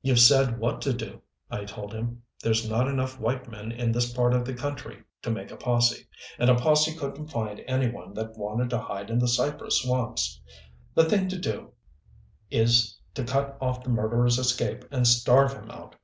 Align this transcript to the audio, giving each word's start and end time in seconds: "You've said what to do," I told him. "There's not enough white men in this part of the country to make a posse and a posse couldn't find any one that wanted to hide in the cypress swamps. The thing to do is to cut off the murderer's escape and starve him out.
"You've 0.00 0.20
said 0.20 0.60
what 0.60 0.80
to 0.82 0.92
do," 0.92 1.22
I 1.50 1.64
told 1.64 1.92
him. 1.92 2.22
"There's 2.40 2.70
not 2.70 2.86
enough 2.86 3.18
white 3.18 3.50
men 3.50 3.72
in 3.72 3.90
this 3.90 4.12
part 4.12 4.32
of 4.32 4.44
the 4.44 4.54
country 4.54 5.02
to 5.22 5.30
make 5.32 5.50
a 5.50 5.56
posse 5.56 6.06
and 6.38 6.48
a 6.48 6.54
posse 6.54 6.94
couldn't 6.94 7.32
find 7.32 7.60
any 7.66 7.90
one 7.90 8.14
that 8.14 8.38
wanted 8.38 8.70
to 8.70 8.78
hide 8.78 9.10
in 9.10 9.18
the 9.18 9.26
cypress 9.26 9.82
swamps. 9.82 10.40
The 10.94 11.06
thing 11.06 11.28
to 11.30 11.36
do 11.36 11.72
is 12.48 12.96
to 13.14 13.24
cut 13.24 13.58
off 13.60 13.82
the 13.82 13.90
murderer's 13.90 14.38
escape 14.38 14.84
and 14.92 15.04
starve 15.04 15.52
him 15.52 15.68
out. 15.68 15.96